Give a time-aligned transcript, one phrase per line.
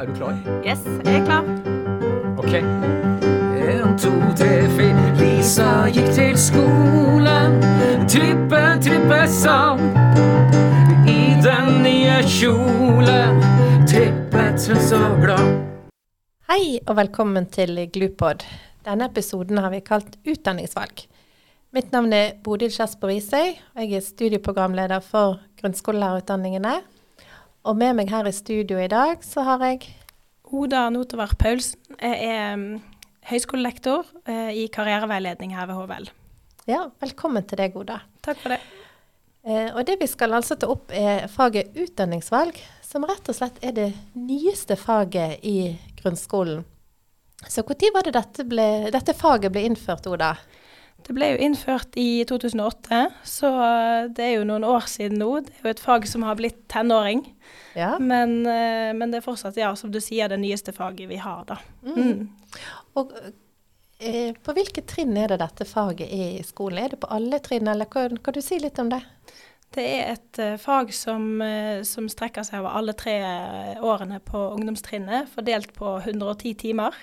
[0.00, 0.36] er du klar?
[0.64, 1.44] Yes, jeg er klar.
[2.40, 2.54] Ok.
[3.60, 5.02] En, to, tre, fire.
[5.18, 7.58] Lisa gikk til skolen.
[8.08, 9.82] Trippe, trippe sang.
[11.04, 13.42] I den nye kjolen.
[13.90, 15.52] Trippet hun så glad.
[16.50, 18.46] Hei og velkommen til Glupod.
[18.86, 21.04] Denne episoden har vi kalt Utdanningsvalg.
[21.76, 26.80] Mitt navn er Bodil Kjersborg Risøy, og jeg er studieprogramleder for grunnskolelærerutdanningene.
[27.68, 29.84] Og med meg her i studio i dag så har jeg
[30.50, 31.80] Oda Notovar Paulsen.
[31.98, 32.66] Er um,
[33.30, 36.10] høyskolelektor uh, i karriereveiledning her ved HVL.
[36.70, 38.00] Ja, velkommen til deg, Oda.
[38.24, 38.60] Takk for det.
[39.40, 43.56] Eh, og det vi skal altså ta opp er faget utdanningsvalg, som rett og slett
[43.64, 46.66] er det nyeste faget i grunnskolen.
[47.48, 50.34] Så når var det dette, ble, dette faget ble innført, Oda?
[51.06, 53.50] Det ble jo innført i 2008, så
[54.14, 55.30] det er jo noen år siden nå.
[55.46, 57.24] Det er jo et fag som har blitt tenåring.
[57.78, 57.96] Ja.
[57.98, 61.44] Men, eh, men det er fortsatt, ja, som du sier, det nyeste faget vi har,
[61.48, 61.58] da.
[61.86, 62.28] Mm.
[63.00, 63.14] Og
[63.98, 66.82] eh, på hvilke trinn er det dette faget er i skolen?
[66.84, 69.02] Er det på alle trinn, eller kan, kan du si litt om det?
[69.70, 73.14] Det er et uh, fag som, uh, som, strekker seg over alle tre
[73.78, 76.96] årene på ungdomstrinnet, fordelt på 110 timer.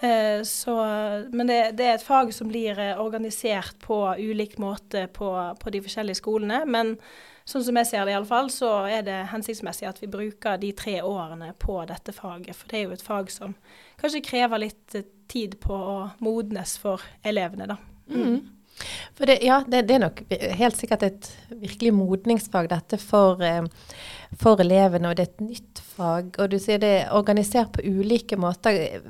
[0.00, 0.74] Uh, så,
[1.32, 5.82] men det, det, er et fag som blir organisert på ulik måte på, på, de
[5.84, 6.62] forskjellige skolene.
[6.64, 6.94] Men
[7.44, 11.00] sånn som jeg ser det iallfall, så er det hensiktsmessig at vi bruker de tre
[11.04, 12.56] årene på dette faget.
[12.56, 13.56] For det er jo et fag som
[14.00, 14.96] kanskje krever litt
[15.30, 17.78] tid på å modnes for elevene, da.
[18.10, 18.40] Mm.
[19.14, 20.22] For det, ja, det, det, er nok
[20.56, 23.66] helt sikkert et virkelig modningsfag, dette for, eh,
[24.40, 25.10] for, elevene.
[25.10, 26.32] Og det er et nytt fag.
[26.38, 29.02] Og du sier det er organisert på ulike måter.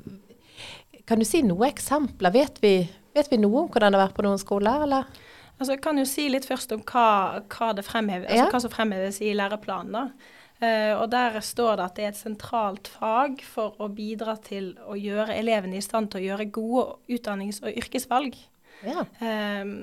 [1.10, 2.30] Kan du si noen eksempler?
[2.30, 2.74] Vet vi,
[3.16, 5.08] vet vi noe om hvordan det har vært på noen skoler, eller?
[5.56, 8.52] Altså, jeg kan jo si litt først om hva, hva, fremhever, altså, ja.
[8.52, 10.12] hva som fremheves i læreplanen.
[10.60, 14.70] Uh, og Der står det at det er et sentralt fag for å bidra til
[14.86, 18.38] å gjøre elevene i stand til å gjøre gode utdannings- og yrkesvalg.
[18.86, 19.02] Ja.
[19.18, 19.74] Um,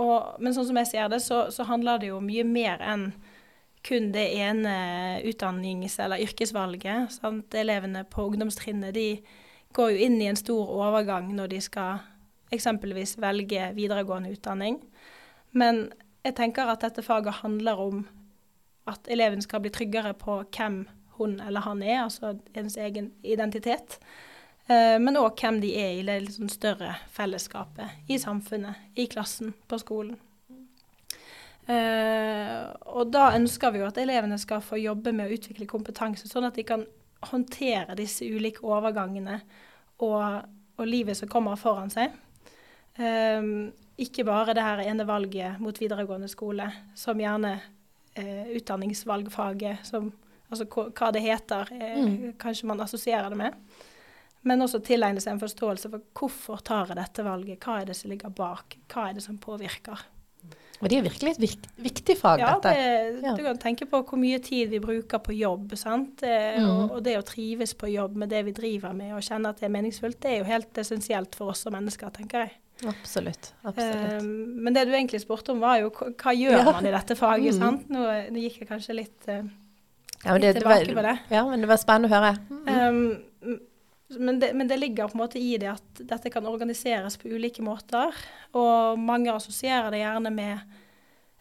[0.00, 3.10] og, men sånn som jeg ser det, så, så, handler det jo mye mer enn
[3.84, 4.72] kun det ene
[5.28, 7.12] utdannings- eller yrkesvalget.
[7.20, 7.52] Sant?
[7.52, 9.08] Elevene på ungdomstrinnet de
[9.72, 12.00] går jo inn i en stor overgang når de skal
[12.54, 14.80] eksempelvis velge videregående utdanning.
[15.52, 15.88] Men
[16.24, 18.02] jeg tenker at dette faget handler om
[18.90, 20.82] at eleven skal bli tryggere på hvem
[21.20, 23.98] hun eller han er, altså ens egen identitet.
[24.66, 29.54] Eh, men òg hvem de er i det liksom større fellesskapet i samfunnet, i klassen,
[29.68, 30.18] på skolen.
[31.70, 32.66] Uh,
[32.98, 36.48] og da ønsker vi jo at elevene skal få jobbe med å utvikle kompetanse, sånn
[36.48, 36.82] at de kan
[37.28, 39.40] håndtere disse ulike overgangene
[40.00, 40.48] og,
[40.80, 42.14] og livet som kommer foran seg.
[43.00, 43.70] Um,
[44.00, 46.66] ikke bare det her ene valget mot videregående skole,
[46.96, 50.08] som gjerne uh, utdanningsvalgfaget, som,
[50.48, 52.16] altså hva det heter, uh, mm.
[52.40, 53.80] kanskje man assosierer det med.
[54.48, 57.98] Men også tilegne seg en forståelse for hvorfor tar jeg dette valget, hva er det
[57.98, 60.00] som ligger bak, hva er det som påvirker.
[60.80, 62.70] Og det er virkelig et vik viktig fag, ja, dette.
[62.72, 65.74] Det, ja, du kan tenke på hvor mye tid vi bruker på jobb.
[65.76, 66.24] sant?
[66.24, 66.64] Mm.
[66.64, 69.60] Og, og, det å trives på jobb med det vi driver med og kjenne at
[69.60, 72.56] det er meningsfullt, det er jo helt essensielt for oss som mennesker, tenker jeg.
[72.88, 73.52] Absolutt.
[73.62, 74.22] absolutt.
[74.22, 76.66] Um, men det du egentlig spurte om, var jo hva gjør ja.
[76.70, 77.52] man i dette faget?
[77.52, 77.60] Mm.
[77.60, 77.90] sant?
[77.92, 79.42] Nå, nå, gikk jeg kanskje litt, uh,
[80.24, 81.16] ja, det, tilbake det var, på det.
[81.36, 82.32] Ja, men det var spennende å høre.
[82.48, 83.20] Mm.
[83.44, 83.60] Um,
[84.18, 87.30] men det, men det, ligger på en måte i det at dette kan organiseres på
[87.30, 88.14] ulike måter.
[88.58, 90.54] Og mange assosierer det gjerne med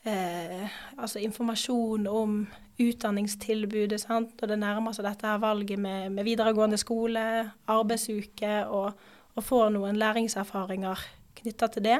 [0.03, 0.66] eh,
[0.97, 2.41] altså informasjon om
[2.80, 4.02] utdanningstilbudet.
[4.02, 4.35] Sant?
[4.41, 7.24] Og det nærmer seg dette her valget med, med videregående skole,
[7.69, 8.94] arbeidsuke, og,
[9.36, 11.07] og får noen læringserfaringer
[11.40, 12.00] knytta til det.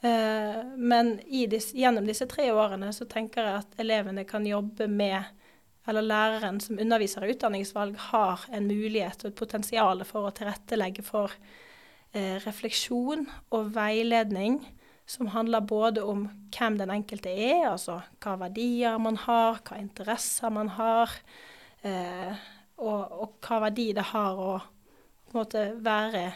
[0.00, 1.16] Eh, men
[1.50, 5.39] disse, gjennom disse tre årene så tenker jeg at elevene kan jobbe med
[5.88, 11.04] eller læreren som underviser i utdanningsvalg, har en mulighet og et potensial for å tilrettelegge
[11.06, 11.32] for
[12.12, 13.24] eh, refleksjon
[13.56, 14.60] og veiledning
[15.10, 20.52] som handler både om hvem den enkelte er, altså hva verdier man har, hva interesser
[20.54, 21.16] man har,
[21.82, 22.44] eh,
[22.78, 24.52] og, og, hva verdi det har å
[25.34, 26.28] måte være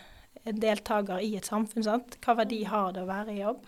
[0.44, 1.86] en deltaker i et samfunn.
[1.86, 2.18] Sant?
[2.24, 3.62] Hva verdi har det å være i jobb?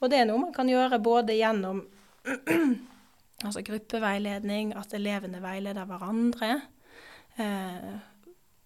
[0.00, 1.84] Og det er noe man kan gjøre både gjennom
[3.44, 6.54] altså gruppeveiledning, at elevene veileder hverandre.
[7.38, 7.92] Eh,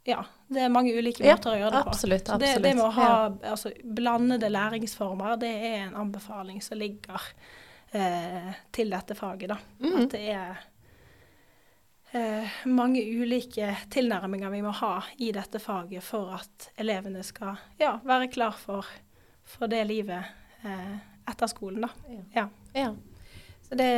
[0.04, 1.94] ja, det er mange ulike måter ja, å gjøre det på.
[1.94, 2.56] Absolutt, absolutt.
[2.56, 3.10] Det, det med å ha
[3.52, 7.28] altså, blandede læringsformer, det er en anbefaling som ligger
[7.94, 9.52] eh, til dette faget.
[9.52, 9.58] da.
[9.84, 9.94] Mm.
[10.00, 10.64] At det er
[12.18, 17.94] eh, mange ulike tilnærminger vi må ha i dette faget for at elevene skal ja,
[18.02, 18.88] være klar for,
[19.46, 20.92] for det livet eh,
[21.30, 21.86] etter skolen.
[21.86, 22.18] da.
[22.34, 22.48] Ja.
[22.74, 22.90] ja.
[23.68, 23.92] Så det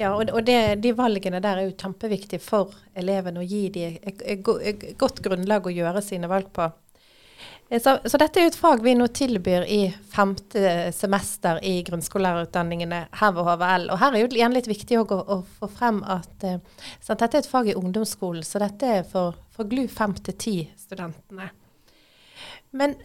[0.00, 3.98] Ja, og, og det, de valgene der er jo kjempeviktige for elevene å gi dem
[4.00, 6.70] et, et, et godt grunnlag å gjøre sine valg på.
[7.68, 9.82] Eh, Så, så dette er jo et fag vi nå tilbyr i
[10.14, 13.86] femte semester i grunnskolelærerutdanningene her ved HVL.
[13.92, 16.58] Og her er jo igjen litt viktig å, å få frem at eh,
[16.98, 20.40] sant, dette er et fag i ungdomsskolen, så dette er for, for GLU 5 til
[20.40, 21.52] 10-studentene.
[22.72, 22.96] Men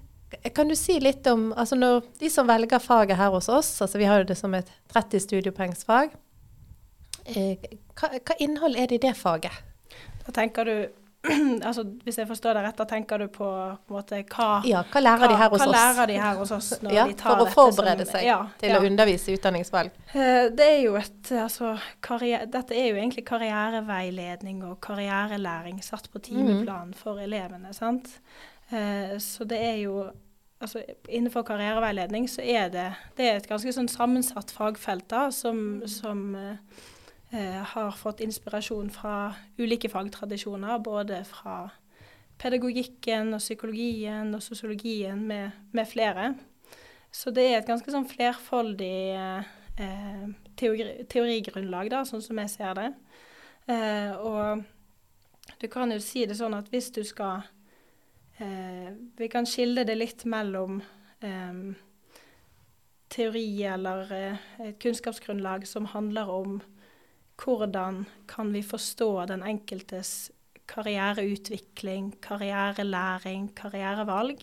[0.55, 3.99] kan du si litt om altså når de som velger faget her hos oss, altså
[3.99, 6.15] vi har jo det som et 30 studiepoengsfag,
[7.25, 9.63] hva, hva innhold er det i det faget?
[10.25, 10.75] Da tenker du
[11.65, 13.47] altså Hvis jeg forstår deg rett, da tenker du på,
[13.87, 16.67] på måte hva Ja, hva lærer de her hos hva lærer de her hos oss
[16.97, 18.79] Ja, de tar for å forberede som- seg ja, til ja.
[18.79, 19.95] å undervise i utdanningsvalg.
[20.13, 21.75] Eh, Det er jo et altså,
[22.05, 27.73] karriere, Dette er jo egentlig karriereveiledning og karrierelæring satt på timeplan for elevene.
[27.73, 28.19] sant?
[28.71, 30.03] Eh, Så det er jo
[30.61, 35.81] altså, Innenfor karriereveiledning så er det, det er et ganske sånn sammensatt fagfelt da, som,
[35.89, 36.93] som eh, eh,
[37.31, 40.77] har fått inspirasjon fra ulike fagtradisjoner.
[40.79, 41.71] Både fra
[42.39, 46.33] pedagogikken og psykologien og sosiologien med, med flere.
[47.11, 48.97] Så det er et ganske sånn flerfoldig
[49.79, 50.23] eh,
[50.59, 52.89] teori, teorigrunnlag, da, sånn som jeg ser det.
[53.71, 54.65] Eh, og
[55.61, 57.45] du kan jo si det sånn at hvis du skal
[58.43, 60.81] eh, Vi kan skille det litt mellom
[61.23, 61.61] eh,
[63.15, 66.59] teori eller eh, et kunnskapsgrunnlag som handler om
[67.43, 70.31] hvordan kan vi forstå den enkeltes
[70.67, 74.39] karriereutvikling, karrierelæring, karrierevalg.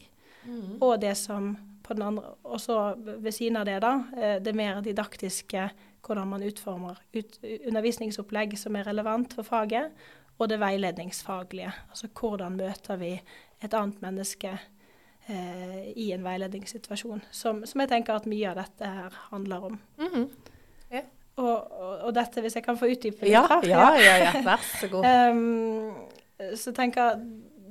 [0.80, 4.54] Og det som på den andre Og så ved siden av det, da, eh, det
[4.54, 5.70] mer didaktiske,
[6.06, 9.90] hvordan man utformer ut, undervisningsopplegg som er relevant for faget,
[10.38, 11.72] og det veiledningsfaglige.
[11.90, 13.20] Altså hvordan møter vi
[13.62, 14.58] et annet menneske
[15.28, 17.22] eh, i en veiledningssituasjon.
[17.30, 19.80] Som, som jeg tenker at mye av dette her handler om.
[19.98, 20.28] Og,
[22.02, 23.66] og, dette, hvis jeg kan få utdype litt Ja, her?
[23.68, 25.06] ja, ja, ja, vær så god.
[25.06, 25.94] um,
[26.62, 27.16] så tenker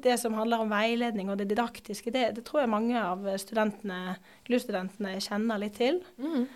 [0.01, 4.15] det som handler om veiledning og det didaktiske, det, det tror jeg mange av studentene,
[4.47, 5.99] GLU-studentene kjenner litt til.
[6.17, 6.47] Mm.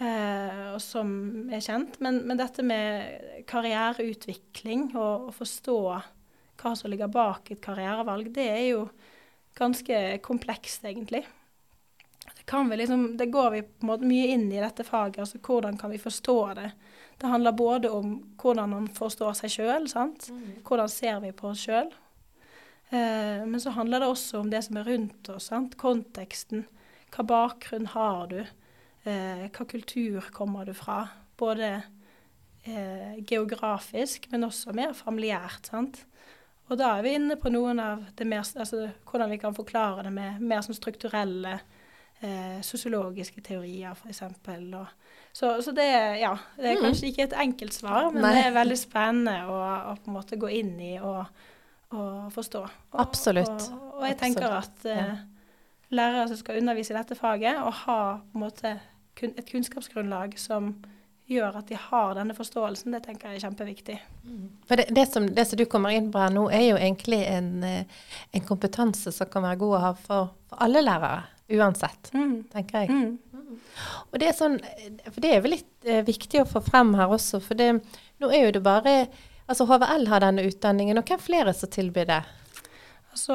[0.00, 1.10] Uh, og som
[1.54, 1.98] er kjent.
[2.02, 8.46] Men, men dette med karriereutvikling og å forstå hva som ligger bak et karrierevalg, det
[8.50, 8.84] er jo
[9.58, 11.22] ganske komplekst, egentlig.
[12.44, 15.18] Kan vi liksom, det går vi på en måte mye inn i dette faget.
[15.18, 16.70] altså Hvordan kan vi forstå det?
[17.18, 19.88] Det handler både om hvordan man forstår seg sjøl.
[20.66, 21.88] Hvordan ser vi på oss sjøl?
[22.90, 25.48] Eh, men så handler det også om det som er rundt oss.
[25.50, 25.78] Sant?
[25.80, 26.66] Konteksten.
[27.14, 28.40] Hva bakgrunn har du?
[29.04, 31.06] Eh, hva kultur kommer du fra?
[31.40, 31.70] Både
[32.64, 35.70] eh, geografisk, men også mer familiært.
[35.70, 36.04] Sant?
[36.68, 40.06] Og da er vi inne på noen av det mer, altså, hvordan vi kan forklare
[40.06, 41.58] det med mer som strukturelle
[42.24, 44.22] eh, sosiologiske teorier, f.eks.
[45.34, 45.86] Så, så det,
[46.22, 46.84] ja, det er Mhm.
[46.88, 48.32] kanskje ikke et enkelt svar, men Nei.
[48.36, 49.58] det er veldig spennende å,
[49.92, 51.24] å på en måte gå inn i og,
[51.92, 52.62] og forstå.
[52.92, 53.68] Og, Absolutt.
[53.74, 55.14] Og, og jeg tenker at eh,
[55.94, 58.76] lærere som skal undervise i dette faget, og ha på en måte
[59.18, 60.74] kun, et kunnskapsgrunnlag som
[61.26, 63.94] gjør at de har denne forståelsen, det tenker jeg er kjempeviktig.
[64.68, 67.22] For det, det, som, det som du kommer inn på her nå, er jo egentlig
[67.30, 68.02] en, eh,
[68.36, 72.10] en kompetanse som kan være god å ha for, for alle lærere, uansett,
[72.52, 72.90] tenker jeg.
[72.90, 73.34] Mm.
[74.10, 74.56] Og det er sånn,
[75.10, 77.70] for det er vel litt eh, viktig å få frem her også, for det,
[78.22, 78.96] nå er jo det bare
[79.44, 82.22] Altså HVL har denne utdanningen, og hvem flere som tilbyr det?
[83.12, 83.34] Altså,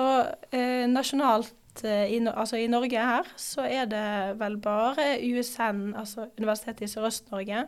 [0.49, 4.07] eh, nasjonalt eh, i, altså, i Norge her, så er det
[4.39, 7.61] vel bare USN, altså Universitetet i Sørøst-Norge,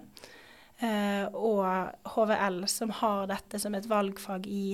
[0.81, 1.61] eh, og
[2.15, 4.65] HVL som har dette som et valgfag i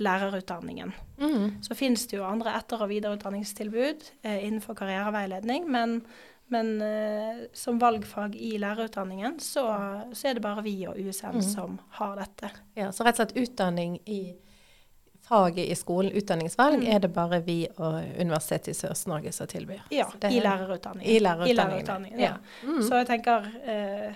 [0.00, 0.92] lærerutdanningen.
[1.18, 1.62] Mm.
[1.62, 5.98] Så finnes det jo andre etter- og videreutdanningstilbud eh, innenfor karriereveiledning, men,
[6.48, 9.66] men eh, som valgfag i lærerutdanningen, så,
[10.12, 11.42] så er det bare vi og USN mm.
[11.42, 12.50] som har dette.
[12.74, 14.34] Ja, så rett og slett utdanning i
[15.22, 16.88] faget i skolen, utdanningsvalg, Mm.
[16.96, 19.84] er det bare vi og Universitetet i Sør-Norge som tilbyr.
[19.94, 21.06] Ja, i lærerutdanningen.
[21.12, 21.50] i er- lærerutdanningen.
[21.50, 22.20] I lærerutdanningen.
[22.20, 22.32] ja.
[22.64, 22.68] ja.
[22.68, 22.82] Mm.
[22.82, 24.14] Så jeg tenker eh,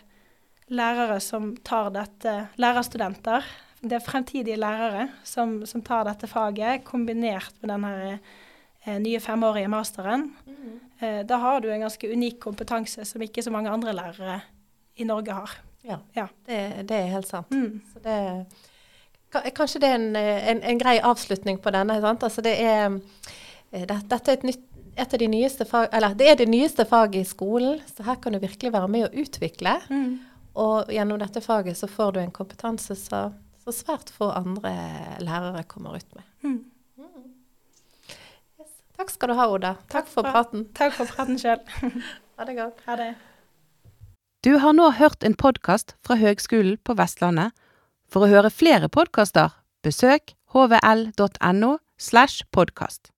[0.68, 3.44] lærere som tar dette, lærerstudenter,
[3.82, 7.94] det er fremtidige lærere som, som tar dette faget, kombinert med denne
[8.86, 10.30] eh, nye femårige masteren,
[11.00, 14.40] eh, da har du en ganske unik kompetanse som ikke så mange andre lærere
[14.96, 15.58] i Norge har.
[15.86, 16.26] Ja, Ja.
[16.46, 17.50] Det, det er helt sant.
[17.50, 17.82] Mm.
[17.92, 18.46] Så det,
[19.54, 22.00] kanskje det er en, en, en grei avslutning på denne.
[22.00, 22.22] Sant?
[22.22, 22.96] Altså det er,
[23.70, 24.64] eh, det, dette er et, nytt,
[24.96, 28.18] et av de nyeste fag, eller det er det nyeste faget i skolen, så her
[28.22, 29.78] kan du virkelig være med å utvikle.
[29.90, 30.18] Mm.
[30.56, 33.36] Og gjennom dette faget så får du en kompetanse som
[33.66, 34.72] så svært få andre
[35.26, 36.24] lærere kommer ut med.
[36.46, 36.58] Mm.
[38.60, 38.70] Yes.
[38.96, 39.72] Takk skal du ha, Oda.
[39.74, 40.66] Takk, Takk for for- praten.
[40.78, 41.60] Takk for praten sjøl.
[42.36, 42.80] Ha det godt.
[42.84, 43.14] Ha det.
[44.44, 47.54] Du har nå hørt en podkast fra Høgskolen på Vestlandet.
[48.12, 53.08] For å høre flere podkaster, besøk hvl.no slash podkast.